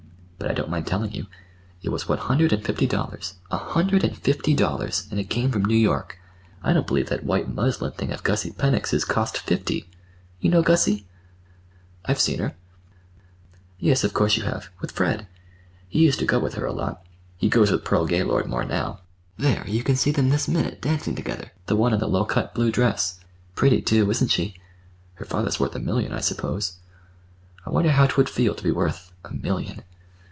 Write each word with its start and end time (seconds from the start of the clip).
"But 0.41 0.49
I 0.49 0.53
don't 0.55 0.71
mind 0.71 0.87
telling 0.87 1.11
you. 1.11 1.27
It 1.83 1.89
was 1.89 2.09
one 2.09 2.17
hundred 2.17 2.51
and 2.51 2.65
fifty 2.65 2.87
dollars, 2.87 3.35
a 3.51 3.57
hundred 3.59 4.03
and 4.03 4.17
fifty 4.17 4.55
dollars, 4.55 5.07
and 5.11 5.19
it 5.19 5.29
came 5.29 5.51
from 5.51 5.63
New 5.63 5.77
York. 5.77 6.17
I 6.63 6.73
don't 6.73 6.87
believe 6.87 7.09
that 7.09 7.23
white 7.23 7.47
muslin 7.47 7.91
thing 7.91 8.11
of 8.11 8.23
Gussie 8.23 8.49
Pennock's 8.49 9.05
cost 9.05 9.37
fifty! 9.37 9.87
You 10.39 10.49
know 10.49 10.63
Gussie?" 10.63 11.05
"I've 12.05 12.19
seen 12.19 12.39
her." 12.39 12.55
"Yes, 13.77 14.03
of 14.03 14.15
course 14.15 14.35
you 14.35 14.41
have—with 14.41 14.89
Fred. 14.93 15.27
He 15.87 15.99
used 16.03 16.17
to 16.17 16.25
go 16.25 16.39
with 16.39 16.55
her 16.55 16.65
a 16.65 16.73
lot. 16.73 17.05
He 17.37 17.47
goes 17.47 17.69
with 17.69 17.85
Pearl 17.85 18.07
Gaylord 18.07 18.47
more 18.47 18.65
now. 18.65 19.01
There, 19.37 19.63
you 19.67 19.83
can 19.83 19.95
see 19.95 20.09
them 20.09 20.29
this 20.29 20.47
minute, 20.47 20.81
dancing 20.81 21.13
together—the 21.13 21.75
one 21.75 21.93
in 21.93 21.99
the 21.99 22.07
low 22.07 22.25
cut, 22.25 22.55
blue 22.55 22.71
dress. 22.71 23.19
Pretty, 23.53 23.79
too, 23.83 24.09
isn't 24.09 24.29
she? 24.31 24.55
Her 25.21 25.25
father's 25.25 25.59
worth 25.59 25.75
a 25.75 25.79
million, 25.79 26.11
I 26.13 26.19
suppose. 26.19 26.77
I 27.63 27.69
wonder 27.69 27.91
how 27.91 28.07
'twould 28.07 28.27
feel 28.27 28.55
to 28.55 28.63
be 28.63 28.71
worth—a 28.71 29.33
million." 29.35 29.83